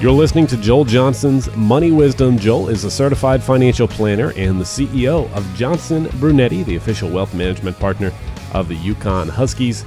[0.00, 2.36] You're listening to Joel Johnson's Money Wisdom.
[2.38, 7.34] Joel is a certified financial planner and the CEO of Johnson Brunetti, the official wealth
[7.34, 8.12] management partner
[8.52, 9.84] of the UConn Huskies.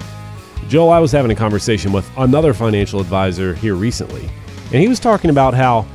[0.69, 4.29] Joel, I was having a conversation with another financial advisor here recently,
[4.71, 5.85] and he was talking about how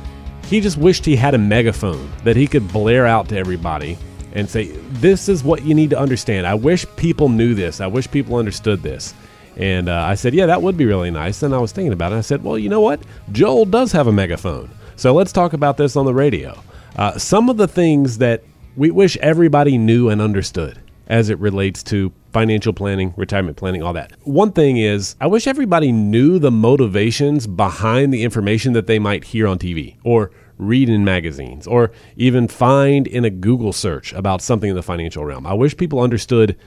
[0.45, 3.97] he just wished he had a megaphone that he could blare out to everybody
[4.33, 6.45] and say, This is what you need to understand.
[6.47, 7.81] I wish people knew this.
[7.81, 9.13] I wish people understood this.
[9.59, 11.43] And uh, I said, yeah, that would be really nice.
[11.43, 12.15] And I was thinking about it.
[12.15, 13.01] I said, well, you know what?
[13.33, 14.69] Joel does have a megaphone.
[14.95, 16.57] So let's talk about this on the radio.
[16.95, 18.43] Uh, some of the things that
[18.77, 23.93] we wish everybody knew and understood as it relates to financial planning, retirement planning, all
[23.93, 24.13] that.
[24.23, 29.23] One thing is, I wish everybody knew the motivations behind the information that they might
[29.25, 34.41] hear on TV or read in magazines or even find in a Google search about
[34.41, 35.47] something in the financial realm.
[35.47, 36.57] I wish people understood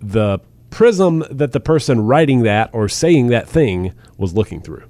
[0.00, 4.86] the prism that the person writing that or saying that thing was looking through.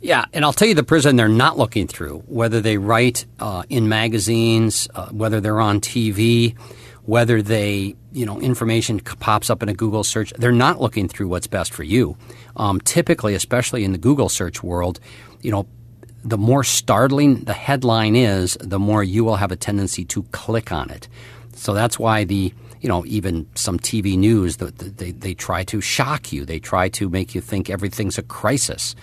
[0.00, 3.64] Yeah, and I'll tell you the prism they're not looking through, whether they write uh,
[3.68, 6.56] in magazines, uh, whether they're on TV,
[7.02, 11.26] whether they, you know, information pops up in a Google search, they're not looking through
[11.26, 12.16] what's best for you.
[12.56, 15.00] Um, typically, especially in the Google search world,
[15.42, 15.66] you know,
[16.30, 20.72] the more startling the headline is, the more you will have a tendency to click
[20.72, 21.08] on it.
[21.54, 25.80] So that's why the you know, even some TV news, that they, they try to
[25.80, 26.44] shock you.
[26.44, 28.94] They try to make you think everything's a crisis.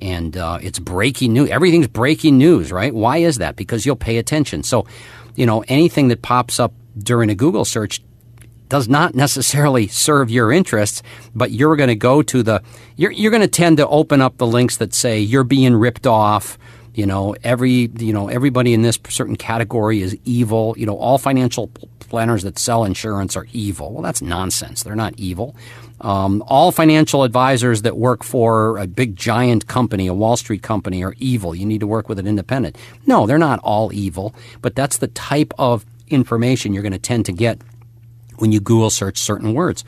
[0.00, 1.50] And uh, it's breaking news.
[1.50, 2.94] Everything's breaking news, right?
[2.94, 3.56] Why is that?
[3.56, 4.62] Because you'll pay attention.
[4.62, 4.86] So,
[5.34, 8.00] you know, anything that pops up during a Google search
[8.68, 11.02] does not necessarily serve your interests,
[11.34, 12.62] but you're going to go to the,
[12.96, 16.06] you're, you're going to tend to open up the links that say you're being ripped
[16.06, 16.58] off.
[16.94, 20.74] You know, every, you know, everybody in this certain category is evil.
[20.76, 21.68] You know, all financial
[22.00, 23.92] planners that sell insurance are evil.
[23.92, 24.82] Well, that's nonsense.
[24.82, 25.54] They're not evil.
[26.00, 31.04] Um, all financial advisors that work for a big giant company, a Wall Street company,
[31.04, 31.54] are evil.
[31.54, 32.76] You need to work with an independent.
[33.06, 37.26] No, they're not all evil, but that's the type of information you're going to tend
[37.26, 37.60] to get
[38.40, 39.84] when you Google search certain words.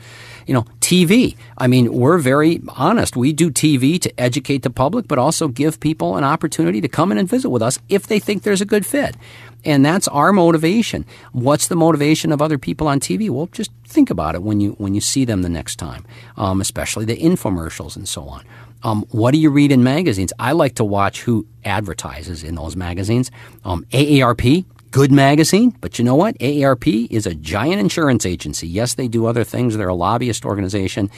[0.47, 1.35] You know, TV.
[1.57, 3.15] I mean, we're very honest.
[3.15, 7.11] We do TV to educate the public, but also give people an opportunity to come
[7.11, 9.15] in and visit with us if they think there's a good fit.
[9.63, 11.05] And that's our motivation.
[11.33, 13.29] What's the motivation of other people on TV?
[13.29, 16.61] Well, just think about it when you when you see them the next time, um,
[16.61, 18.43] especially the infomercials and so on.
[18.83, 20.33] Um, what do you read in magazines?
[20.39, 23.29] I like to watch who advertises in those magazines.
[23.63, 26.37] Um, AARP, good magazine, but you know what?
[26.39, 28.67] AARP is a giant insurance agency.
[28.67, 29.77] Yes, they do other things.
[29.77, 31.09] They're a lobbyist organization,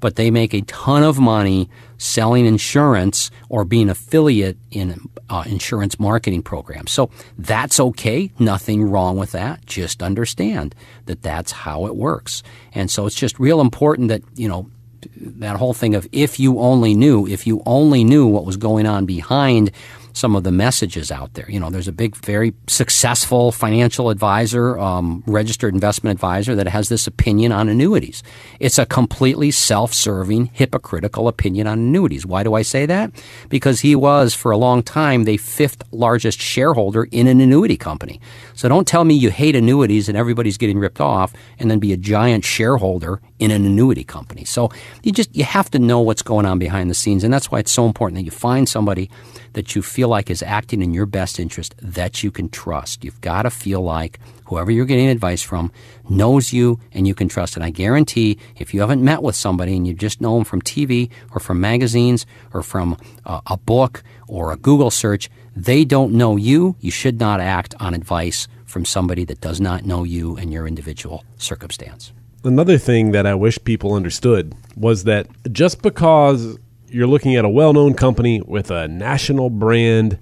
[0.00, 5.98] but they make a ton of money selling insurance or being affiliate in uh, insurance
[5.98, 6.92] marketing programs.
[6.92, 8.30] So that's okay.
[8.38, 9.64] Nothing wrong with that.
[9.64, 10.74] Just understand
[11.06, 12.42] that that's how it works.
[12.74, 14.70] And so it's just real important that, you know,
[15.16, 18.86] that whole thing of if you only knew, if you only knew what was going
[18.86, 19.72] on behind
[20.12, 21.50] some of the messages out there.
[21.50, 26.88] You know, there's a big, very successful financial advisor, um, registered investment advisor that has
[26.88, 28.22] this opinion on annuities.
[28.60, 32.26] It's a completely self-serving, hypocritical opinion on annuities.
[32.26, 33.10] Why do I say that?
[33.48, 38.20] Because he was, for a long time, the fifth largest shareholder in an annuity company.
[38.54, 41.92] So don't tell me you hate annuities and everybody's getting ripped off and then be
[41.92, 44.44] a giant shareholder in an annuity company.
[44.44, 44.70] So
[45.02, 47.24] you just, you have to know what's going on behind the scenes.
[47.24, 49.10] And that's why it's so important that you find somebody
[49.54, 53.04] that you feel like is acting in your best interest that you can trust.
[53.04, 55.72] You've got to feel like whoever you're getting advice from
[56.08, 57.56] knows you and you can trust.
[57.56, 60.62] And I guarantee if you haven't met with somebody and you just know them from
[60.62, 66.36] TV or from magazines or from a book or a Google search, they don't know
[66.36, 66.76] you.
[66.80, 70.66] You should not act on advice from somebody that does not know you and your
[70.66, 72.12] individual circumstance.
[72.44, 76.58] Another thing that I wish people understood was that just because
[76.92, 80.18] you're looking at a well-known company with a national brand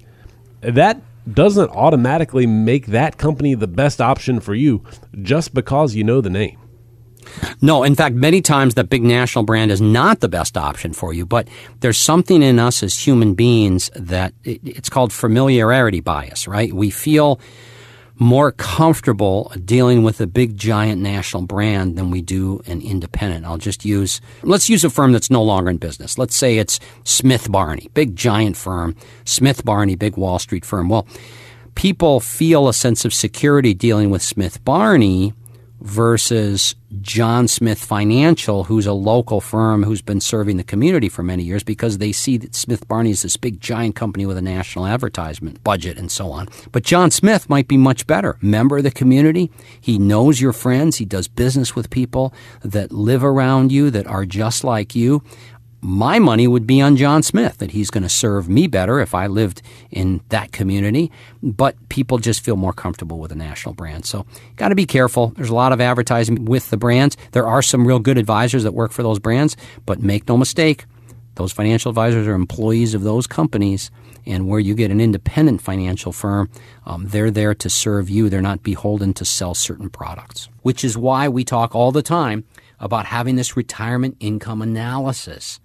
[0.61, 1.01] that
[1.31, 4.83] doesn't automatically make that company the best option for you
[5.21, 6.57] just because you know the name.
[7.61, 11.13] No, in fact, many times that big national brand is not the best option for
[11.13, 11.47] you, but
[11.81, 16.73] there's something in us as human beings that it's called familiarity bias, right?
[16.73, 17.39] We feel
[18.21, 23.47] more comfortable dealing with a big giant national brand than we do an independent.
[23.47, 26.19] I'll just use, let's use a firm that's no longer in business.
[26.19, 28.95] Let's say it's Smith Barney, big giant firm,
[29.25, 30.87] Smith Barney, big Wall Street firm.
[30.87, 31.07] Well,
[31.73, 35.33] people feel a sense of security dealing with Smith Barney
[35.81, 41.43] versus John Smith Financial, who's a local firm who's been serving the community for many
[41.43, 44.85] years because they see that Smith Barney is this big giant company with a national
[44.85, 46.47] advertisement budget and so on.
[46.71, 48.37] But John Smith might be much better.
[48.41, 49.51] Member of the community.
[49.79, 50.97] He knows your friends.
[50.97, 55.23] He does business with people that live around you that are just like you
[55.81, 59.15] my money would be on John Smith, that he's going to serve me better if
[59.15, 61.11] I lived in that community.
[61.41, 64.05] But people just feel more comfortable with a national brand.
[64.05, 64.25] So,
[64.57, 65.29] got to be careful.
[65.35, 67.17] There's a lot of advertising with the brands.
[67.31, 70.85] There are some real good advisors that work for those brands, but make no mistake,
[71.35, 73.89] those financial advisors are employees of those companies.
[74.27, 76.51] And where you get an independent financial firm,
[76.85, 78.29] um, they're there to serve you.
[78.29, 82.43] They're not beholden to sell certain products, which is why we talk all the time
[82.79, 85.59] about having this retirement income analysis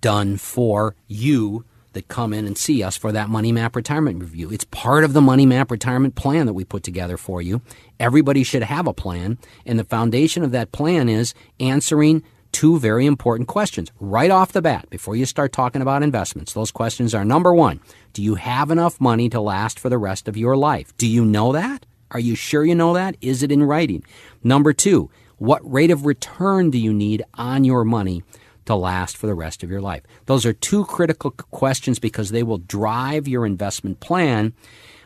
[0.00, 4.50] done for you that come in and see us for that Money Map retirement review.
[4.50, 7.62] It's part of the Money Map retirement plan that we put together for you.
[7.98, 12.22] Everybody should have a plan, and the foundation of that plan is answering
[12.52, 16.52] two very important questions right off the bat before you start talking about investments.
[16.52, 17.80] Those questions are number one,
[18.12, 20.96] do you have enough money to last for the rest of your life?
[20.98, 21.86] Do you know that?
[22.10, 23.16] Are you sure you know that?
[23.20, 24.04] Is it in writing?
[24.44, 28.22] Number two, what rate of return do you need on your money
[28.66, 30.02] to last for the rest of your life?
[30.26, 34.54] Those are two critical questions because they will drive your investment plan.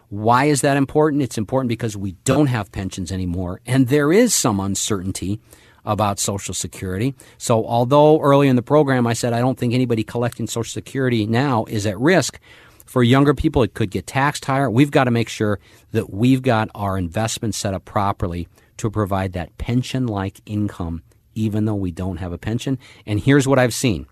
[0.08, 1.22] Why is that important?
[1.22, 5.40] It's important because we don't have pensions anymore, and there is some uncertainty
[5.84, 7.14] about Social Security.
[7.38, 11.26] So, although early in the program I said I don't think anybody collecting Social Security
[11.26, 12.40] now is at risk,
[12.90, 14.68] for younger people it could get taxed higher.
[14.68, 15.60] We've got to make sure
[15.92, 18.48] that we've got our investments set up properly
[18.78, 21.02] to provide that pension like income
[21.34, 22.78] even though we don't have a pension.
[23.06, 24.06] And here's what I've seen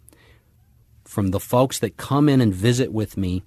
[1.04, 3.42] from the folks that come in and visit with me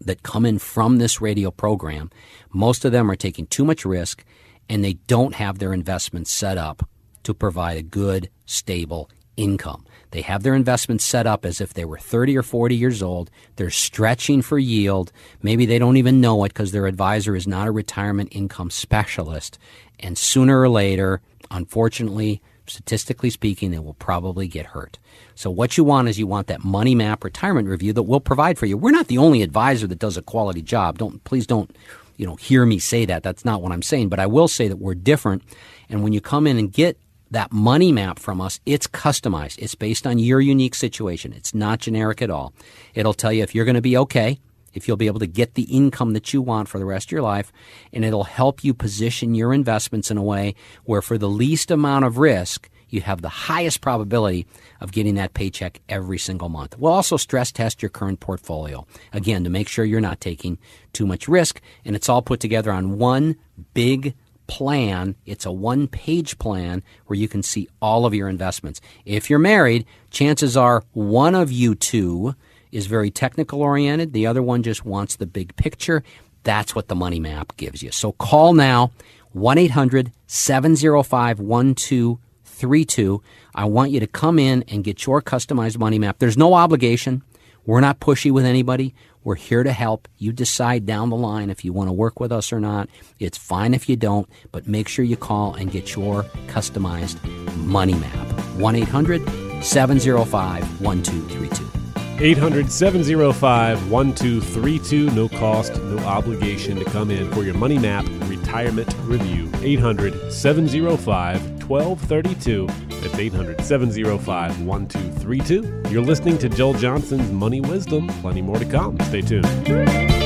[0.00, 2.10] that come in from this radio program,
[2.52, 4.24] most of them are taking too much risk
[4.68, 6.88] and they don't have their investments set up
[7.24, 9.84] to provide a good, stable income.
[10.10, 13.30] They have their investments set up as if they were 30 or 40 years old.
[13.56, 15.10] They're stretching for yield.
[15.42, 19.58] Maybe they don't even know it because their advisor is not a retirement income specialist.
[19.98, 24.98] And sooner or later, unfortunately, statistically speaking, they will probably get hurt.
[25.34, 28.58] So what you want is you want that money map retirement review that we'll provide
[28.58, 28.76] for you.
[28.76, 30.98] We're not the only advisor that does a quality job.
[30.98, 31.74] Don't please don't
[32.16, 33.22] you know hear me say that.
[33.22, 34.08] That's not what I'm saying.
[34.08, 35.42] But I will say that we're different.
[35.88, 36.98] And when you come in and get
[37.30, 39.58] that money map from us, it's customized.
[39.58, 41.32] It's based on your unique situation.
[41.32, 42.52] It's not generic at all.
[42.94, 44.38] It'll tell you if you're going to be okay
[44.74, 47.12] if you'll be able to get the income that you want for the rest of
[47.12, 47.52] your life,
[47.92, 50.54] and it'll help you position your investments in a way
[50.84, 54.46] where, for the least amount of risk, you have the highest probability
[54.80, 56.78] of getting that paycheck every single month.
[56.78, 60.58] We'll also stress test your current portfolio, again, to make sure you're not taking
[60.92, 63.36] too much risk, and it's all put together on one
[63.72, 64.14] big
[64.46, 65.14] plan.
[65.24, 68.82] It's a one page plan where you can see all of your investments.
[69.06, 72.34] If you're married, chances are one of you two
[72.72, 74.12] is very technical oriented.
[74.12, 76.02] The other one just wants the big picture.
[76.42, 77.92] That's what the money map gives you.
[77.92, 78.90] So call now
[79.32, 83.22] 1 800 705 1232.
[83.54, 86.18] I want you to come in and get your customized money map.
[86.18, 87.22] There's no obligation.
[87.64, 88.94] We're not pushy with anybody.
[89.24, 90.08] We're here to help.
[90.18, 92.88] You decide down the line if you want to work with us or not.
[93.20, 97.22] It's fine if you don't, but make sure you call and get your customized
[97.58, 98.26] money map.
[98.56, 99.22] 1 800
[99.62, 101.81] 705 1232.
[102.22, 105.10] 800 705 1232.
[105.10, 109.50] No cost, no obligation to come in for your Money Map Retirement Review.
[109.60, 112.66] 800 705 1232.
[113.00, 115.90] That's 800 705 1232.
[115.90, 118.06] You're listening to Joel Johnson's Money Wisdom.
[118.20, 119.00] Plenty more to come.
[119.00, 120.21] Stay tuned.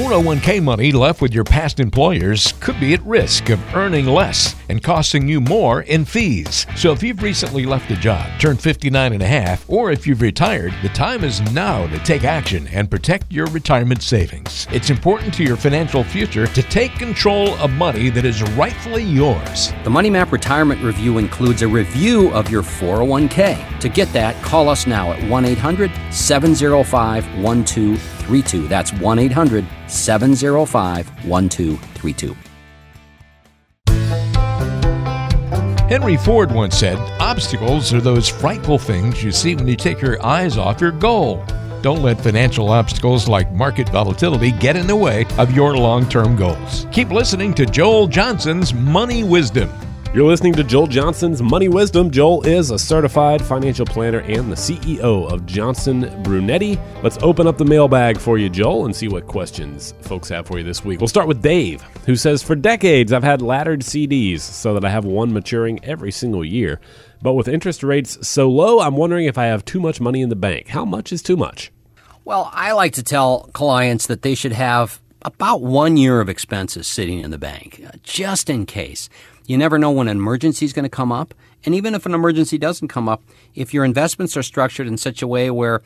[0.00, 4.82] 401k money left with your past employers could be at risk of earning less and
[4.82, 6.66] costing you more in fees.
[6.74, 10.22] So if you've recently left a job, turned 59 and a half, or if you've
[10.22, 14.66] retired, the time is now to take action and protect your retirement savings.
[14.72, 19.74] It's important to your financial future to take control of money that is rightfully yours.
[19.84, 23.78] The Money Map Retirement Review includes a review of your 401k.
[23.80, 27.26] To get that, call us now at 1 800 705
[28.30, 28.68] 1232.
[28.68, 32.36] That's 1 800 705 1232.
[35.90, 40.24] Henry Ford once said, Obstacles are those frightful things you see when you take your
[40.24, 41.44] eyes off your goal.
[41.82, 46.36] Don't let financial obstacles like market volatility get in the way of your long term
[46.36, 46.86] goals.
[46.92, 49.68] Keep listening to Joel Johnson's Money Wisdom.
[50.12, 52.10] You're listening to Joel Johnson's Money Wisdom.
[52.10, 56.80] Joel is a certified financial planner and the CEO of Johnson Brunetti.
[57.04, 60.58] Let's open up the mailbag for you, Joel, and see what questions folks have for
[60.58, 60.98] you this week.
[60.98, 64.90] We'll start with Dave, who says For decades, I've had laddered CDs so that I
[64.90, 66.80] have one maturing every single year.
[67.22, 70.28] But with interest rates so low, I'm wondering if I have too much money in
[70.28, 70.66] the bank.
[70.66, 71.70] How much is too much?
[72.24, 76.86] Well, I like to tell clients that they should have about one year of expenses
[76.86, 79.08] sitting in the bank, uh, just in case.
[79.50, 81.34] You never know when an emergency is going to come up.
[81.64, 83.20] And even if an emergency doesn't come up,
[83.56, 85.82] if your investments are structured in such a way where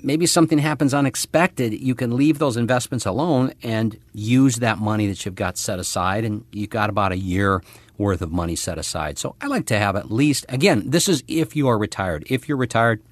[0.00, 5.24] maybe something happens unexpected, you can leave those investments alone and use that money that
[5.24, 6.24] you've got set aside.
[6.24, 7.64] And you've got about a year
[7.98, 9.18] worth of money set aside.
[9.18, 12.24] So I like to have at least, again, this is if you are retired.
[12.30, 13.02] If you're retired,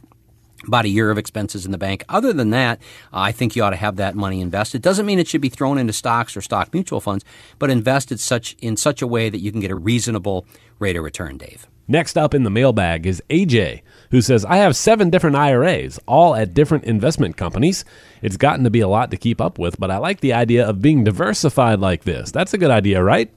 [0.67, 2.05] about a year of expenses in the bank.
[2.09, 2.81] Other than that,
[3.13, 4.83] uh, I think you ought to have that money invested.
[4.83, 7.25] Doesn't mean it should be thrown into stocks or stock mutual funds,
[7.59, 10.47] but invested such in such a way that you can get a reasonable
[10.79, 11.67] rate of return, Dave.
[11.89, 16.35] Next up in the mailbag is AJ, who says, I have seven different IRAs, all
[16.35, 17.85] at different investment companies.
[18.23, 20.67] It's gotten to be a lot to keep up with, but I like the idea
[20.67, 22.31] of being diversified like this.
[22.31, 23.31] That's a good idea, right?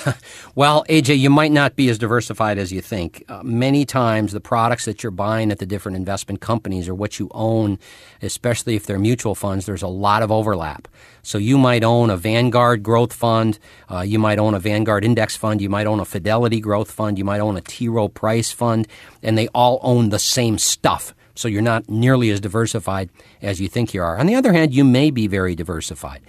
[0.54, 3.24] well, AJ, you might not be as diversified as you think.
[3.28, 7.18] Uh, many times, the products that you're buying at the different investment companies or what
[7.18, 7.78] you own,
[8.20, 10.88] especially if they're mutual funds, there's a lot of overlap.
[11.22, 13.58] So you might own a Vanguard growth fund,
[13.90, 17.18] uh, you might own a Vanguard index fund, you might own a Fidelity growth fund,
[17.18, 17.88] you might own a T.
[17.88, 18.88] Rowe Price fund,
[19.22, 21.14] and they all own the same stuff.
[21.34, 23.08] So you're not nearly as diversified
[23.40, 24.18] as you think you are.
[24.18, 26.20] On the other hand, you may be very diversified.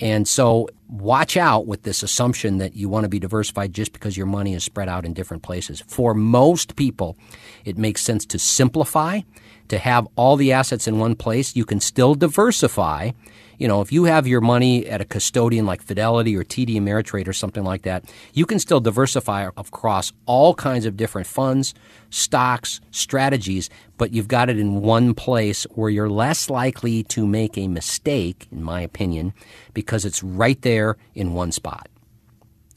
[0.00, 4.16] And so watch out with this assumption that you want to be diversified just because
[4.16, 5.82] your money is spread out in different places.
[5.86, 7.16] For most people,
[7.64, 9.20] it makes sense to simplify,
[9.68, 11.54] to have all the assets in one place.
[11.54, 13.10] You can still diversify
[13.58, 17.26] you know, if you have your money at a custodian like Fidelity or TD Ameritrade
[17.26, 21.74] or something like that, you can still diversify across all kinds of different funds,
[22.10, 27.58] stocks, strategies, but you've got it in one place where you're less likely to make
[27.58, 29.34] a mistake, in my opinion,
[29.74, 31.88] because it's right there in one spot.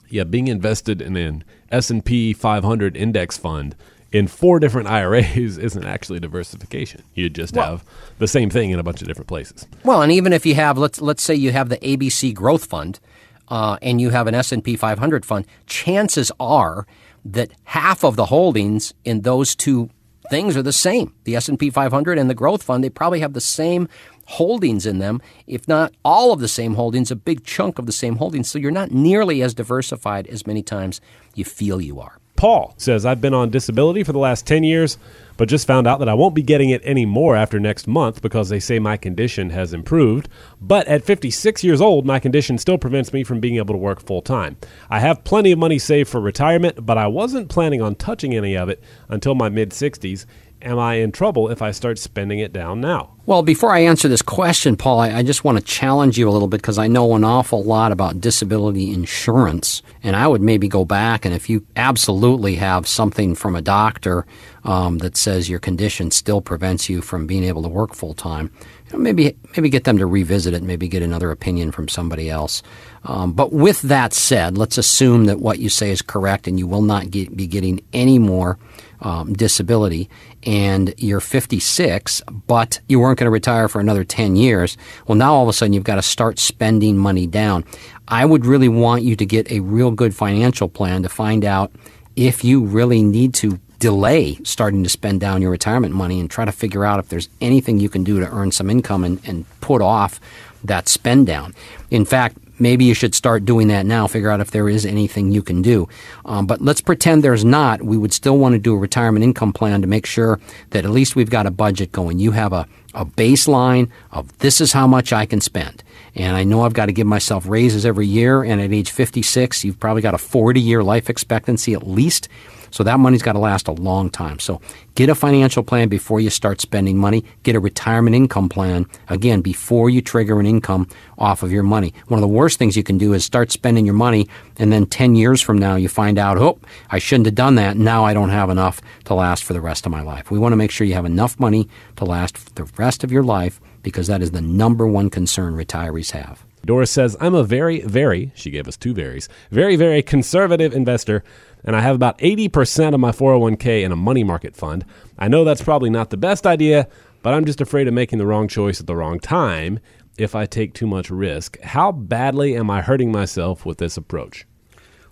[0.10, 3.76] Yeah, being invested in an S&P 500 index fund
[4.12, 7.04] in four different IRAs isn't actually diversification.
[7.16, 7.86] You just well, have
[8.20, 9.68] the same thing in a bunch of different places.
[9.84, 13.00] Well, and even if you have let's let's say you have the ABC Growth Fund
[13.48, 16.86] uh, and you have an S&P 500 fund, chances are
[17.26, 19.90] that half of the holdings in those two
[20.30, 21.14] things are the same.
[21.26, 23.90] The S&P 500 and the Growth Fund, they probably have the same
[24.26, 27.92] holdings in them, if not all of the same holdings, a big chunk of the
[27.92, 28.50] same holdings.
[28.50, 31.02] So you're not nearly as diversified as many times
[31.36, 32.21] you feel you are.
[32.42, 34.98] Paul says, I've been on disability for the last 10 years,
[35.38, 38.50] but just found out that I won't be getting it anymore after next month because
[38.50, 40.28] they say my condition has improved.
[40.60, 44.02] But at 56 years old, my condition still prevents me from being able to work
[44.02, 44.58] full time.
[44.90, 48.58] I have plenty of money saved for retirement, but I wasn't planning on touching any
[48.58, 50.26] of it until my mid 60s
[50.62, 53.12] am I in trouble if I start spending it down now?
[53.26, 56.32] Well, before I answer this question, Paul, I, I just want to challenge you a
[56.32, 59.84] little bit because I know an awful lot about disability insurance.
[60.02, 64.26] And I would maybe go back and if you absolutely have something from a doctor
[64.64, 68.52] um, that says your condition still prevents you from being able to work full time,
[68.88, 72.30] you know, maybe maybe get them to revisit it, maybe get another opinion from somebody
[72.30, 72.64] else.
[73.04, 76.68] Um, but with that said, let's assume that what you say is correct and you
[76.68, 78.58] will not get, be getting any more
[79.02, 80.10] um, disability
[80.44, 84.78] and you're 56, but you weren't going to retire for another 10 years,
[85.08, 87.66] well, now all of a sudden you've got to start spending money down.
[88.08, 91.72] I would really want you to get a real good financial plan to find out
[92.16, 96.46] if you really need to delay starting to spend down your retirement money and try
[96.46, 99.46] to figure out if there's anything you can do to earn some income and, and
[99.60, 100.20] put off
[100.64, 101.56] that spend down.
[101.90, 105.32] In fact, maybe you should start doing that now, figure out if there is anything
[105.32, 105.90] you can do.
[106.26, 107.82] Um, but let's pretend there's not.
[107.82, 110.40] We would still want to do a retirement income plan to make sure
[110.70, 112.20] that at least we've got a budget going.
[112.20, 115.84] You have a, a baseline of this is how much I can spend.
[116.16, 118.44] And I know I've got to give myself raises every year.
[118.44, 122.30] And at age 56, you've probably got a 40 year life expectancy at least.
[122.72, 124.40] So that money's got to last a long time.
[124.40, 124.62] So
[124.96, 127.24] get a financial plan before you start spending money.
[127.44, 130.88] Get a retirement income plan, again, before you trigger an income
[131.18, 131.94] off of your money.
[132.08, 134.86] One of the worst things you can do is start spending your money and then
[134.86, 136.60] 10 years from now you find out, oh,
[136.90, 137.78] I shouldn't have done that.
[137.78, 140.32] Now I don't have enough to last for the rest of my life.
[140.32, 143.24] We want to make sure you have enough money to last the rest of your
[143.24, 146.46] life because that is the number one concern retirees have.
[146.64, 151.24] Doris says, I'm a very, very, she gave us two varies, very, very conservative investor
[151.64, 154.86] and I have about 80% of my 401k in a money market fund.
[155.18, 156.88] I know that's probably not the best idea,
[157.22, 159.80] but I'm just afraid of making the wrong choice at the wrong time
[160.18, 161.60] if I take too much risk.
[161.62, 164.46] How badly am I hurting myself with this approach?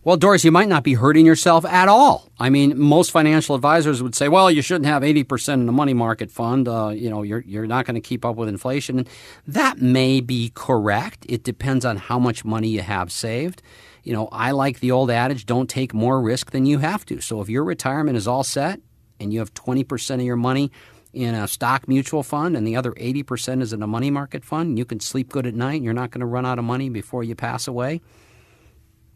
[0.01, 2.29] Well, Doris, you might not be hurting yourself at all.
[2.39, 5.73] I mean, most financial advisors would say, "Well, you shouldn't have eighty percent in a
[5.73, 6.69] money market fund.
[6.69, 9.09] Uh, you know, you're you're not going to keep up with inflation." And
[9.45, 11.25] that may be correct.
[11.27, 13.61] It depends on how much money you have saved.
[14.03, 17.21] You know, I like the old adage: "Don't take more risk than you have to."
[17.21, 18.79] So, if your retirement is all set
[19.19, 20.71] and you have twenty percent of your money
[21.11, 24.77] in a stock mutual fund and the other 80% is in a money market fund,
[24.77, 27.23] you can sleep good at night you're not going to run out of money before
[27.23, 27.99] you pass away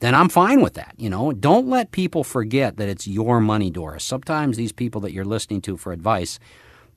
[0.04, 0.96] then I'm fine with that.
[0.98, 4.04] You know, don't let people forget that it's your money, Doris.
[4.04, 6.40] Sometimes these people that you're listening to for advice,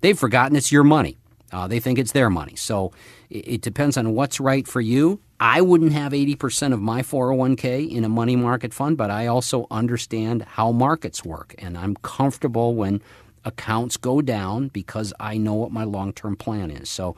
[0.01, 1.17] they've forgotten it's your money.
[1.53, 2.57] Uh, they think it's their money.
[2.57, 2.91] So
[3.31, 5.21] it, it depends on what's right for you.
[5.39, 9.67] I wouldn't have 80% of my 401k in a money market fund, but I also
[9.71, 11.55] understand how markets work.
[11.59, 13.03] And I'm comfortable when
[13.45, 16.89] accounts go down because I know what my long term plan is.
[16.89, 17.17] So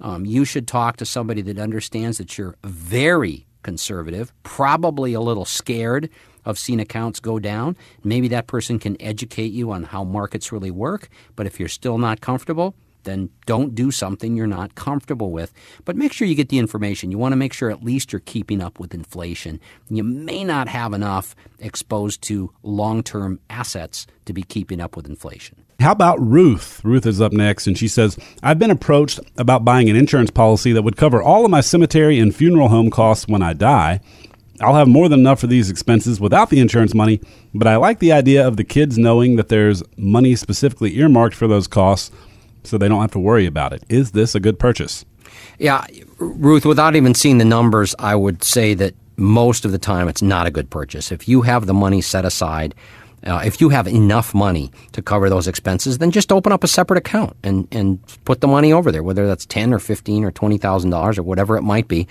[0.00, 5.44] um, you should talk to somebody that understands that you're very conservative, probably a little
[5.44, 6.10] scared
[6.44, 7.76] of seeing accounts go down.
[8.02, 11.98] Maybe that person can educate you on how markets really work, but if you're still
[11.98, 12.74] not comfortable,
[13.04, 15.52] then don't do something you're not comfortable with.
[15.84, 17.10] But make sure you get the information.
[17.10, 19.60] You want to make sure at least you're keeping up with inflation.
[19.88, 25.06] You may not have enough exposed to long term assets to be keeping up with
[25.06, 25.64] inflation.
[25.80, 26.84] How about Ruth?
[26.84, 30.72] Ruth is up next, and she says, I've been approached about buying an insurance policy
[30.72, 34.00] that would cover all of my cemetery and funeral home costs when I die.
[34.60, 37.20] I'll have more than enough for these expenses without the insurance money,
[37.54, 41.48] but I like the idea of the kids knowing that there's money specifically earmarked for
[41.48, 42.10] those costs
[42.64, 43.82] so they don't have to worry about it.
[43.88, 45.04] Is this a good purchase?
[45.58, 45.86] Yeah,
[46.18, 50.22] Ruth, without even seeing the numbers, I would say that most of the time it's
[50.22, 51.12] not a good purchase.
[51.12, 52.74] If you have the money set aside,
[53.24, 56.68] uh, if you have enough money to cover those expenses, then just open up a
[56.68, 60.30] separate account and, and put the money over there, whether that's ten or fifteen or
[60.30, 62.08] twenty thousand dollars or whatever it might be.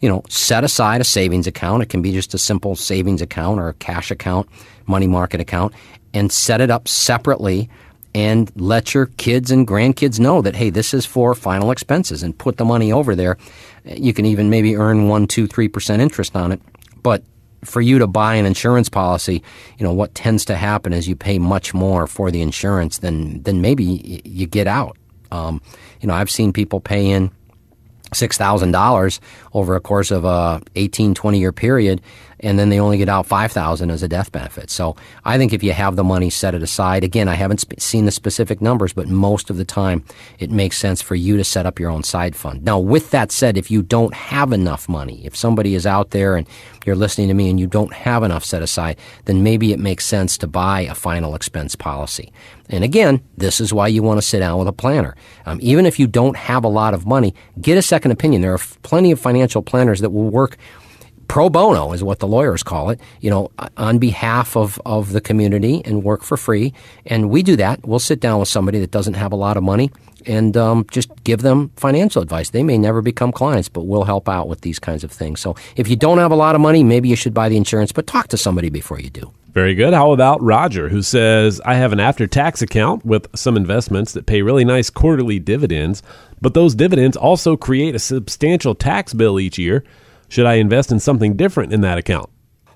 [0.00, 1.82] You know, set aside a savings account.
[1.82, 4.48] It can be just a simple savings account or a cash account,
[4.86, 5.72] money market account,
[6.12, 7.70] and set it up separately
[8.14, 12.36] and let your kids and grandkids know that hey, this is for final expenses, and
[12.36, 13.38] put the money over there.
[13.84, 16.60] You can even maybe earn one, two, three percent interest on it,
[17.02, 17.24] but
[17.64, 19.42] for you to buy an insurance policy,
[19.78, 23.42] you know, what tends to happen is you pay much more for the insurance than,
[23.44, 23.84] than maybe
[24.24, 24.96] you get out.
[25.30, 25.62] Um,
[26.00, 27.30] you know, I've seen people pay in
[28.12, 29.20] $6,000
[29.54, 32.02] over a course of a 18, 20 year period
[32.42, 34.70] and then they only get out 5000 as a death benefit.
[34.70, 37.04] So I think if you have the money, set it aside.
[37.04, 40.04] Again, I haven't sp- seen the specific numbers, but most of the time
[40.38, 42.64] it makes sense for you to set up your own side fund.
[42.64, 46.36] Now, with that said, if you don't have enough money, if somebody is out there
[46.36, 46.46] and
[46.84, 50.04] you're listening to me and you don't have enough set aside, then maybe it makes
[50.04, 52.32] sense to buy a final expense policy.
[52.68, 55.14] And again, this is why you want to sit down with a planner.
[55.46, 58.42] Um, even if you don't have a lot of money, get a second opinion.
[58.42, 60.56] There are f- plenty of financial planners that will work
[61.32, 65.20] pro bono is what the lawyers call it, you know, on behalf of, of the
[65.20, 66.74] community and work for free.
[67.06, 67.86] And we do that.
[67.86, 69.90] We'll sit down with somebody that doesn't have a lot of money
[70.26, 72.50] and um, just give them financial advice.
[72.50, 75.40] They may never become clients, but we'll help out with these kinds of things.
[75.40, 77.92] So if you don't have a lot of money, maybe you should buy the insurance,
[77.92, 79.32] but talk to somebody before you do.
[79.54, 79.94] Very good.
[79.94, 84.26] How about Roger, who says, I have an after tax account with some investments that
[84.26, 86.02] pay really nice quarterly dividends,
[86.42, 89.82] but those dividends also create a substantial tax bill each year.
[90.32, 92.30] Should I invest in something different in that account?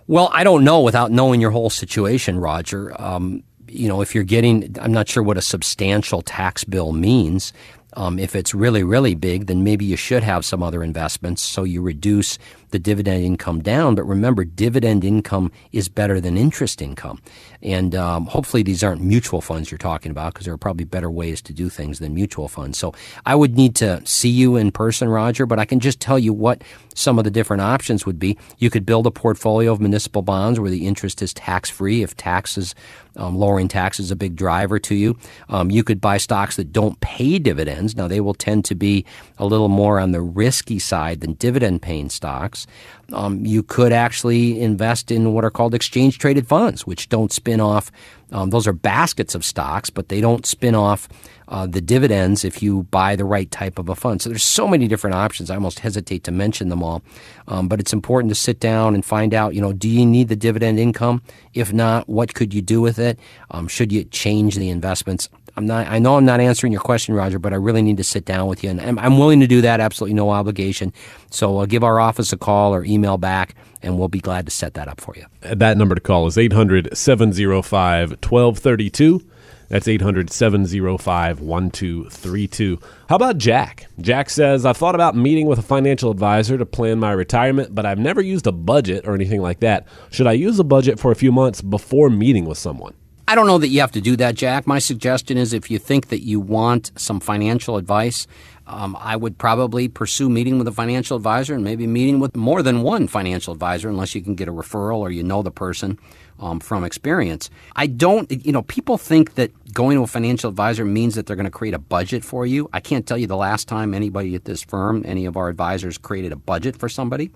[0.07, 2.93] Well, I don't know without knowing your whole situation, Roger.
[3.01, 7.55] Um, you know, if you're getting, I'm not sure what a substantial tax bill means.
[7.95, 11.65] Um, if it's really, really big, then maybe you should have some other investments so
[11.65, 12.39] you reduce
[12.71, 13.95] the dividend income down.
[13.95, 17.21] But remember, dividend income is better than interest income.
[17.63, 21.11] And um, hopefully, these aren't mutual funds you're talking about because there are probably better
[21.11, 22.79] ways to do things than mutual funds.
[22.79, 26.19] So I would need to see you in person, Roger, but I can just tell
[26.19, 26.63] you what
[26.95, 28.39] some of the different options would be.
[28.59, 32.17] You could build a portfolio of municipal bonds where the interest is tax free if
[32.17, 32.75] taxes,
[33.17, 35.19] um, lowering taxes is a big driver to you.
[35.49, 37.97] Um, you could buy stocks that don't pay dividends.
[37.97, 39.05] Now, they will tend to be
[39.39, 42.66] a little more on the risky side than dividend paying stocks.
[43.13, 47.61] Um, you could actually invest in what are called exchange traded funds, which don't spin
[47.61, 47.93] off.
[48.33, 51.09] Um, those are baskets of stocks, but they don't spin off
[51.49, 54.21] uh, the dividends if you buy the right type of a fund.
[54.21, 55.51] So there's so many different options.
[55.51, 57.03] I almost hesitate to mention them all,
[57.47, 59.55] um, but it's important to sit down and find out.
[59.55, 61.23] You know, do you need the dividend income?
[61.55, 63.19] If not, what could you do with it?
[63.53, 65.29] Um, should you change the investments?
[65.57, 65.87] I'm not.
[65.87, 68.47] I know I'm not answering your question, Roger, but I really need to sit down
[68.47, 69.81] with you, and I'm, I'm willing to do that.
[69.81, 70.93] Absolutely no obligation.
[71.31, 74.53] So uh, give our office a call or email back, and we'll be glad to
[74.53, 75.25] set that up for you.
[75.41, 79.27] That number to call is 800 705 1232.
[79.69, 82.79] That's 800 705 1232.
[83.09, 83.87] How about Jack?
[84.01, 87.85] Jack says, I've thought about meeting with a financial advisor to plan my retirement, but
[87.85, 89.87] I've never used a budget or anything like that.
[90.11, 92.95] Should I use a budget for a few months before meeting with someone?
[93.29, 94.69] I don't know that you have to do that, Jack.
[94.69, 98.29] My suggestion is if you think that you want some financial advice,
[98.69, 102.63] um, I would probably pursue meeting with a financial advisor and maybe meeting with more
[102.63, 105.99] than one financial advisor, unless you can get a referral or you know the person
[106.39, 107.51] um, from experience.
[107.75, 111.35] I don't, you know, people think that going to a financial advisor means that they're
[111.37, 112.71] going to create a budget for you.
[112.73, 115.99] I can't tell you the last time anybody at this firm, any of our advisors,
[115.99, 117.33] created a budget for somebody.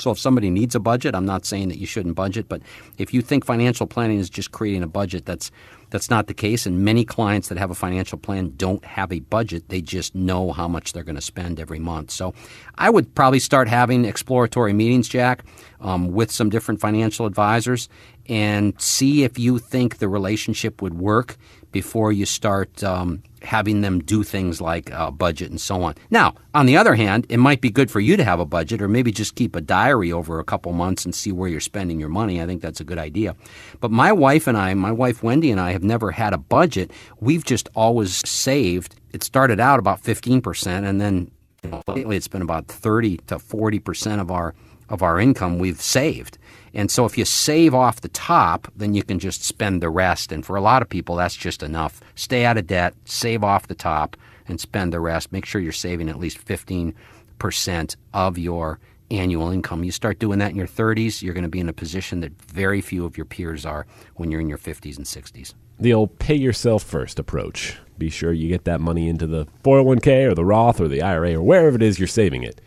[0.00, 2.62] So if somebody needs a budget, I'm not saying that you shouldn't budget, but
[2.98, 5.50] if you think financial planning is just creating a budget, that's
[5.90, 6.66] that's not the case.
[6.66, 10.52] And many clients that have a financial plan don't have a budget; they just know
[10.52, 12.10] how much they're going to spend every month.
[12.10, 12.32] So
[12.78, 15.44] I would probably start having exploratory meetings, Jack,
[15.80, 17.88] um, with some different financial advisors,
[18.28, 21.36] and see if you think the relationship would work
[21.72, 25.94] before you start um, having them do things like uh, budget and so on.
[26.10, 28.82] Now, on the other hand, it might be good for you to have a budget
[28.82, 32.00] or maybe just keep a diary over a couple months and see where you're spending
[32.00, 32.42] your money.
[32.42, 33.36] I think that's a good idea.
[33.80, 36.90] But my wife and I, my wife Wendy and I, have never had a budget.
[37.20, 38.96] We've just always saved.
[39.12, 41.30] It started out about 15%, and then
[41.62, 44.54] you know, lately it's been about 30 to 40% of our
[44.90, 46.36] of our income we've saved.
[46.74, 50.30] And so if you save off the top, then you can just spend the rest.
[50.30, 52.00] And for a lot of people, that's just enough.
[52.14, 55.32] Stay out of debt, save off the top, and spend the rest.
[55.32, 58.78] Make sure you're saving at least 15% of your
[59.10, 59.84] annual income.
[59.84, 62.40] You start doing that in your 30s, you're going to be in a position that
[62.42, 65.54] very few of your peers are when you're in your 50s and 60s.
[65.78, 67.78] The old pay yourself first approach.
[67.98, 71.34] Be sure you get that money into the 401k or the Roth or the IRA
[71.34, 72.60] or wherever it is you're saving it.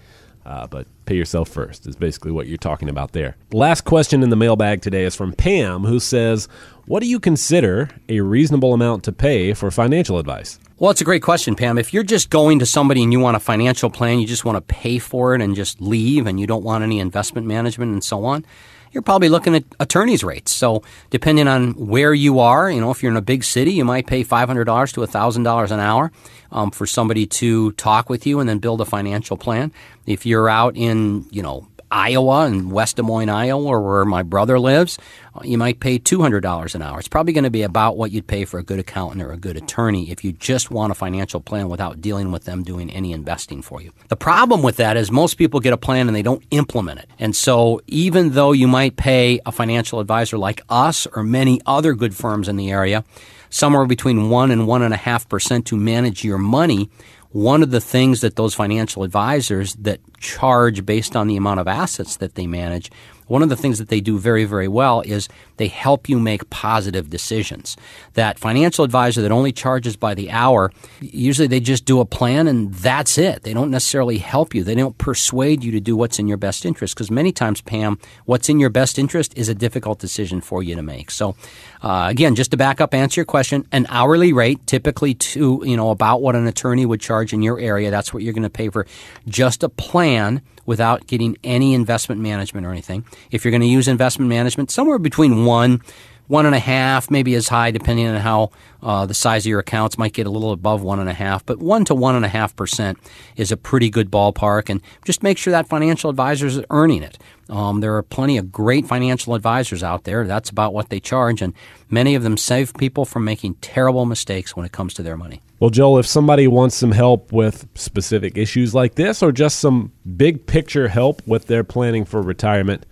[0.45, 3.38] Uh, but pay yourself first is basically what you're talking about there.
[3.51, 6.47] Last question in the mailbag today is from Pam, who says,
[6.86, 10.60] What do you consider a reasonable amount to pay for financial advice?
[10.79, 11.77] Well, it's a great question, Pam.
[11.77, 14.58] If you're just going to somebody and you want a financial plan, you just want
[14.58, 18.03] to pay for it and just leave, and you don't want any investment management and
[18.03, 18.45] so on,
[18.93, 20.53] you're probably looking at attorney's rates.
[20.53, 23.84] So depending on where you are, you know, if you're in a big city, you
[23.84, 26.12] might pay $500 to $1,000 an hour
[26.51, 29.71] um, for somebody to talk with you and then build a financial plan.
[30.06, 34.58] If you're out in, you know, Iowa and West Des Moines, Iowa, where my brother
[34.58, 34.97] lives,
[35.43, 36.97] you might pay $200 an hour.
[36.97, 39.38] It's probably going to be about what you'd pay for a good accountant or a
[39.38, 43.12] good attorney if you just want a financial plan without dealing with them doing any
[43.12, 43.91] investing for you.
[44.08, 47.10] The problem with that is most people get a plan and they don't implement it.
[47.19, 51.93] And so even though you might pay a financial advisor like us or many other
[51.93, 53.03] good firms in the area,
[53.51, 56.89] somewhere between one and one and a half percent to manage your money,
[57.34, 61.67] one of the things that those financial advisors that charge based on the amount of
[61.67, 62.91] assets that they manage
[63.28, 66.50] one of the things that they do very, very well is they help you make
[66.50, 67.78] positive decisions.
[68.14, 72.48] That financial advisor that only charges by the hour, usually they just do a plan
[72.48, 73.44] and that's it.
[73.44, 74.64] They don't necessarily help you.
[74.64, 78.00] They don't persuade you to do what's in your best interest because many times, Pam,
[78.26, 81.12] what's in your best interest is a difficult decision for you to make.
[81.12, 81.36] So,
[81.82, 85.78] uh, again, just to back up, answer your question, an hourly rate, typically to, you
[85.78, 87.92] know, about what an attorney would charge in your area.
[87.92, 88.86] That's what you're going to pay for
[89.28, 93.06] just a plan without getting any investment management or anything.
[93.32, 95.82] If you're going to use investment management, somewhere between one,
[96.28, 98.49] one and a half, maybe as high, depending on how
[98.82, 101.45] uh, the size of your accounts might get a little above one and a half,
[101.45, 102.97] but one to one and a half percent
[103.36, 104.69] is a pretty good ballpark.
[104.69, 107.17] And just make sure that financial advisor is earning it.
[107.49, 110.26] Um, there are plenty of great financial advisors out there.
[110.26, 111.54] That's about what they charge, and
[111.89, 115.41] many of them save people from making terrible mistakes when it comes to their money.
[115.60, 119.91] Well, Joel, if somebody wants some help with specific issues like this or just some
[120.15, 122.86] big picture help with their planning for retirement,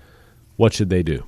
[0.62, 1.26] what should they do?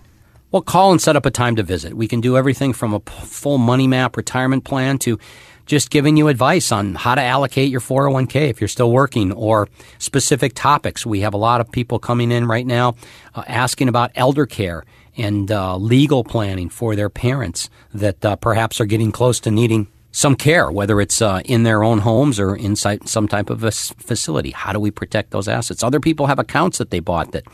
[0.52, 1.96] Well, call and set up a time to visit.
[1.96, 5.18] We can do everything from a full money map retirement plan to
[5.66, 9.68] just giving you advice on how to allocate your 401k if you're still working or
[9.98, 11.04] specific topics.
[11.04, 12.94] We have a lot of people coming in right now
[13.34, 14.86] uh, asking about elder care
[15.18, 19.88] and uh, legal planning for their parents that uh, perhaps are getting close to needing
[20.12, 23.72] some care, whether it's uh, in their own homes or inside some type of a
[23.72, 24.52] facility.
[24.52, 25.82] How do we protect those assets?
[25.82, 27.46] Other people have accounts that they bought that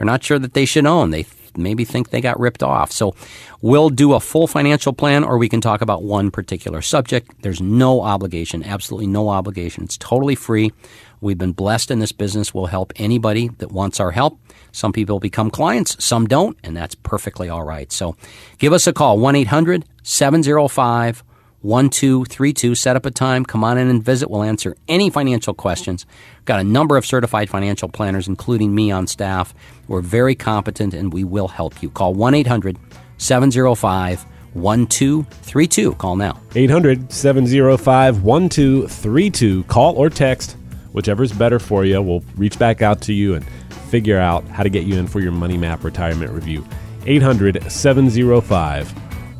[0.00, 1.10] they're not sure that they should own.
[1.10, 2.90] They maybe think they got ripped off.
[2.90, 3.14] So
[3.60, 7.30] we'll do a full financial plan or we can talk about one particular subject.
[7.42, 9.84] There's no obligation, absolutely no obligation.
[9.84, 10.72] It's totally free.
[11.20, 12.54] We've been blessed in this business.
[12.54, 14.40] We'll help anybody that wants our help.
[14.72, 17.92] Some people become clients, some don't, and that's perfectly all right.
[17.92, 18.16] So
[18.56, 21.22] give us a call, 1 800 705
[21.62, 22.74] 1232.
[22.74, 24.30] Set up a time, come on in and visit.
[24.30, 26.06] We'll answer any financial questions.
[26.44, 29.54] Got a number of certified financial planners, including me on staff.
[29.88, 31.90] We're very competent and we will help you.
[31.90, 32.78] Call 1 800
[33.18, 35.94] 705 1232.
[35.94, 36.40] Call now.
[36.54, 39.64] 800 705 1232.
[39.64, 40.56] Call or text,
[40.92, 42.00] whichever is better for you.
[42.02, 43.44] We'll reach back out to you and
[43.90, 46.66] figure out how to get you in for your Money Map retirement review.
[47.06, 48.92] 800 705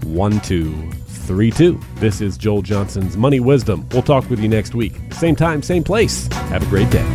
[0.04, 1.09] 1232.
[1.96, 3.88] This is Joel Johnson's Money Wisdom.
[3.92, 4.94] We'll talk with you next week.
[5.12, 6.26] Same time, same place.
[6.28, 7.06] Have a great day.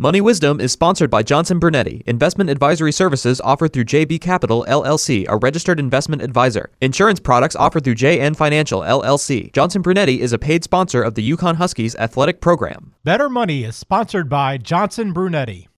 [0.00, 5.26] Money Wisdom is sponsored by Johnson Brunetti, investment advisory services offered through JB Capital LLC,
[5.28, 6.70] a registered investment advisor.
[6.80, 9.52] Insurance products offered through JN Financial LLC.
[9.52, 12.94] Johnson Brunetti is a paid sponsor of the UConn Huskies athletic program.
[13.04, 15.69] Better Money is sponsored by Johnson Brunetti.